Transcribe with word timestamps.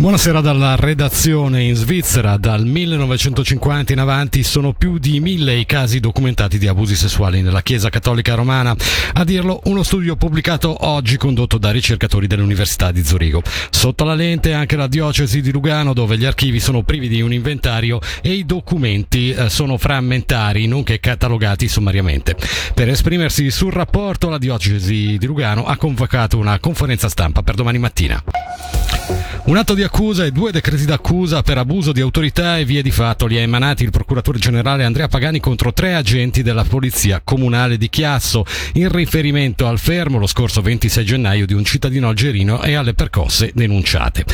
Buonasera 0.00 0.40
dalla 0.40 0.76
redazione 0.76 1.62
in 1.64 1.74
Svizzera. 1.74 2.38
Dal 2.38 2.64
1950 2.64 3.92
in 3.92 3.98
avanti 3.98 4.42
sono 4.42 4.72
più 4.72 4.96
di 4.96 5.20
mille 5.20 5.56
i 5.56 5.66
casi 5.66 6.00
documentati 6.00 6.56
di 6.56 6.66
abusi 6.66 6.96
sessuali 6.96 7.42
nella 7.42 7.60
Chiesa 7.60 7.90
Cattolica 7.90 8.34
Romana. 8.34 8.74
A 9.12 9.24
dirlo 9.24 9.60
uno 9.64 9.82
studio 9.82 10.16
pubblicato 10.16 10.86
oggi 10.86 11.18
condotto 11.18 11.58
da 11.58 11.70
ricercatori 11.70 12.26
dell'Università 12.26 12.92
di 12.92 13.04
Zurigo. 13.04 13.42
Sotto 13.68 14.04
la 14.04 14.14
lente 14.14 14.54
anche 14.54 14.74
la 14.74 14.86
diocesi 14.86 15.42
di 15.42 15.52
Lugano 15.52 15.92
dove 15.92 16.16
gli 16.16 16.24
archivi 16.24 16.60
sono 16.60 16.82
privi 16.82 17.06
di 17.06 17.20
un 17.20 17.34
inventario 17.34 18.00
e 18.22 18.32
i 18.32 18.46
documenti 18.46 19.32
eh, 19.32 19.50
sono 19.50 19.76
frammentari, 19.76 20.66
nonché 20.66 20.98
catalogati 20.98 21.68
sommariamente. 21.68 22.36
Per 22.72 22.88
esprimersi 22.88 23.50
sul 23.50 23.72
rapporto 23.72 24.30
la 24.30 24.38
diocesi 24.38 25.18
di 25.18 25.26
Lugano 25.26 25.66
ha 25.66 25.76
convocato 25.76 26.38
una 26.38 26.58
conferenza 26.58 27.10
stampa 27.10 27.42
per 27.42 27.54
domani 27.54 27.76
mattina. 27.76 29.19
Un 29.50 29.56
atto 29.56 29.74
di 29.74 29.82
accusa 29.82 30.24
e 30.24 30.30
due 30.30 30.52
decreti 30.52 30.84
d'accusa 30.84 31.42
per 31.42 31.58
abuso 31.58 31.90
di 31.90 32.00
autorità 32.00 32.56
e 32.56 32.64
vie 32.64 32.82
di 32.82 32.92
fatto 32.92 33.26
li 33.26 33.36
ha 33.36 33.40
emanati 33.40 33.82
il 33.82 33.90
procuratore 33.90 34.38
generale 34.38 34.84
Andrea 34.84 35.08
Pagani 35.08 35.40
contro 35.40 35.72
tre 35.72 35.94
agenti 35.94 36.44
della 36.44 36.62
Polizia 36.62 37.20
Comunale 37.24 37.76
di 37.76 37.88
Chiasso 37.88 38.44
in 38.74 38.88
riferimento 38.88 39.66
al 39.66 39.80
fermo 39.80 40.18
lo 40.18 40.28
scorso 40.28 40.62
26 40.62 41.04
gennaio 41.04 41.46
di 41.46 41.54
un 41.54 41.64
cittadino 41.64 42.06
algerino 42.06 42.62
e 42.62 42.74
alle 42.74 42.94
percosse 42.94 43.50
denunciate. 43.52 44.24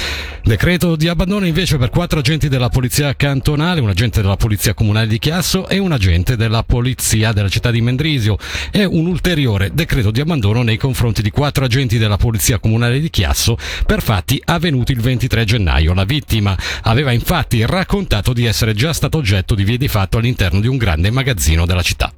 Decreto 0.45 0.97
di 0.97 1.09
abbandono 1.09 1.47
invece 1.47 1.79
per 1.79 1.89
quattro 1.89 2.19
agenti 2.19 2.51
della 2.51 2.69
Polizia 2.69 3.17
Cantonale, 3.17 3.81
un 3.81 3.89
agente 3.89 4.21
della 4.21 4.37
Polizia 4.37 4.75
Comunale 4.75 5.07
di 5.07 5.19
Chiasso 5.19 5.67
e 5.67 5.79
un 5.79 5.93
agente 5.93 6.37
della 6.37 6.63
Polizia 6.63 7.33
della 7.33 7.49
città 7.49 7.71
di 7.71 7.81
Mendrisio 7.81 8.37
e 8.71 8.85
un 8.85 9.07
ulteriore 9.07 9.71
decreto 9.73 10.11
di 10.11 10.21
abbandono 10.21 10.63
nei 10.63 10.77
confronti 10.77 11.23
di 11.23 11.31
quattro 11.31 11.65
agenti 11.65 11.97
della 11.97 12.19
Polizia 12.19 12.59
Comunale 12.59 13.01
di 13.01 13.09
Chiasso 13.09 13.57
per 13.87 14.03
fatti 14.03 14.41
avvenuti 14.45 14.93
il 14.93 15.05
23 15.07 15.45
gennaio. 15.45 15.95
La 15.95 16.05
vittima 16.05 16.57
aveva 16.83 17.13
infatti 17.13 17.65
raccontato 17.65 18.33
di 18.33 18.45
essere 18.45 18.75
già 18.75 18.93
stato 18.93 19.19
oggetto 19.19 19.55
di 19.55 19.63
vie 19.63 19.79
di 19.79 19.87
fatto 19.87 20.19
all'interno 20.19 20.59
di 20.59 20.67
un 20.67 20.77
grande 20.77 21.13
magazzino 21.13 21.65
della 21.65 21.83
città. 21.83 22.13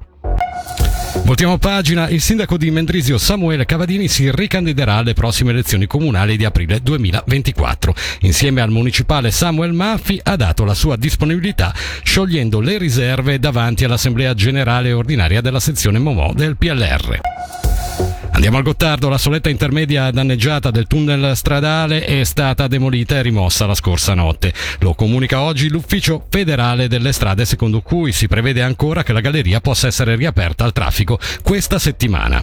Voltiamo 1.23 1.59
pagina, 1.59 2.09
il 2.09 2.21
sindaco 2.21 2.57
di 2.57 2.71
Mendrisio 2.71 3.19
Samuele 3.19 3.65
Cavadini 3.65 4.07
si 4.07 4.31
ricandiderà 4.31 4.95
alle 4.95 5.13
prossime 5.13 5.51
elezioni 5.51 5.85
comunali 5.85 6.35
di 6.35 6.45
aprile 6.45 6.81
2024. 6.81 7.93
Insieme 8.21 8.61
al 8.61 8.71
municipale 8.71 9.29
Samuel 9.29 9.73
Maffi 9.73 10.19
ha 10.23 10.35
dato 10.35 10.65
la 10.65 10.73
sua 10.73 10.95
disponibilità 10.95 11.71
sciogliendo 12.01 12.59
le 12.59 12.79
riserve 12.79 13.37
davanti 13.37 13.83
all'Assemblea 13.83 14.33
Generale 14.33 14.91
Ordinaria 14.91 15.41
della 15.41 15.59
sezione 15.59 15.99
Momò 15.99 16.33
del 16.33 16.57
PLR. 16.57 17.68
Andiamo 18.39 18.55
al 18.55 18.63
Gottardo, 18.63 19.09
la 19.09 19.17
soletta 19.17 19.49
intermedia 19.49 20.11
danneggiata 20.11 20.71
del 20.71 20.87
tunnel 20.87 21.35
stradale 21.35 22.05
è 22.05 22.23
stata 22.23 22.67
demolita 22.67 23.17
e 23.17 23.21
rimossa 23.21 23.65
la 23.65 23.75
scorsa 23.75 24.13
notte. 24.13 24.53
Lo 24.79 24.93
comunica 24.93 25.41
oggi 25.41 25.67
l'ufficio 25.67 26.25
federale 26.29 26.87
delle 26.87 27.11
strade 27.11 27.43
secondo 27.43 27.81
cui 27.81 28.13
si 28.13 28.29
prevede 28.29 28.61
ancora 28.61 29.03
che 29.03 29.11
la 29.11 29.19
galleria 29.19 29.59
possa 29.59 29.87
essere 29.87 30.15
riaperta 30.15 30.63
al 30.63 30.71
traffico 30.71 31.19
questa 31.43 31.79
settimana. 31.79 32.39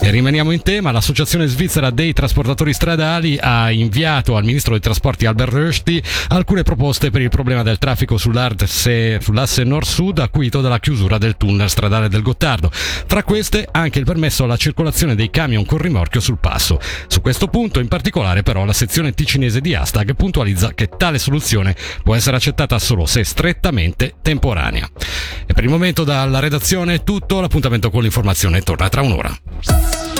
E 0.00 0.10
rimaniamo 0.10 0.50
in 0.50 0.62
tema, 0.62 0.90
l'Associazione 0.90 1.46
Svizzera 1.46 1.90
dei 1.90 2.12
Trasportatori 2.12 2.72
Stradali 2.72 3.38
ha 3.40 3.70
inviato 3.70 4.34
al 4.34 4.42
Ministro 4.42 4.72
dei 4.72 4.80
Trasporti 4.80 5.26
Albert 5.26 5.52
Rösti 5.52 6.02
alcune 6.30 6.64
proposte 6.64 7.10
per 7.10 7.20
il 7.20 7.28
problema 7.28 7.62
del 7.62 7.78
traffico 7.78 8.16
sull'asse, 8.16 9.20
nord-sud 9.62 10.18
acuito 10.18 10.60
dalla 10.60 10.80
chiusura 10.80 11.18
del 11.18 11.36
tunnel 11.36 11.70
stradale 11.70 12.08
del 12.08 12.22
Gottardo. 12.22 12.72
Fra 12.72 13.22
queste 13.22 13.68
anche 13.70 14.00
il 14.00 14.04
permesso 14.04 14.42
alla 14.42 14.56
circolazione 14.56 15.11
dei 15.14 15.30
camion 15.30 15.64
con 15.64 15.78
rimorchio 15.78 16.20
sul 16.20 16.38
passo. 16.38 16.78
Su 17.06 17.20
questo 17.20 17.48
punto 17.48 17.80
in 17.80 17.88
particolare 17.88 18.42
però 18.42 18.64
la 18.64 18.72
sezione 18.72 19.12
ticinese 19.12 19.60
di 19.60 19.74
Astag 19.74 20.14
puntualizza 20.14 20.74
che 20.74 20.88
tale 20.96 21.18
soluzione 21.18 21.76
può 22.02 22.14
essere 22.14 22.36
accettata 22.36 22.78
solo 22.78 23.06
se 23.06 23.24
strettamente 23.24 24.14
temporanea. 24.22 24.88
E 25.46 25.52
per 25.52 25.64
il 25.64 25.70
momento 25.70 26.04
dalla 26.04 26.38
redazione 26.38 26.94
è 26.94 27.04
tutto, 27.04 27.40
l'appuntamento 27.40 27.90
con 27.90 28.02
l'informazione 28.02 28.62
torna 28.62 28.88
tra 28.88 29.02
un'ora. 29.02 30.11